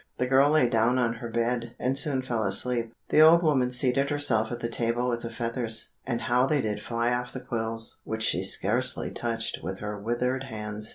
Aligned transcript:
The 0.17 0.25
girl 0.25 0.49
lay 0.49 0.67
down 0.67 0.97
on 0.97 1.13
her 1.21 1.29
bed, 1.29 1.75
and 1.77 1.95
soon 1.95 2.23
fell 2.23 2.43
asleep. 2.43 2.91
The 3.09 3.21
old 3.21 3.43
woman 3.43 3.69
seated 3.69 4.09
herself 4.09 4.51
at 4.51 4.59
the 4.59 4.67
table 4.67 5.07
with 5.07 5.21
the 5.21 5.29
feathers, 5.29 5.89
and 6.07 6.21
how 6.21 6.47
they 6.47 6.59
did 6.59 6.81
fly 6.81 7.13
off 7.13 7.33
the 7.33 7.39
quills, 7.39 7.97
which 8.03 8.23
she 8.23 8.41
scarcely 8.41 9.11
touched 9.11 9.59
with 9.61 9.77
her 9.77 9.95
withered 9.99 10.45
hands! 10.45 10.89